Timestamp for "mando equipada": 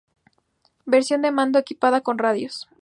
1.29-2.01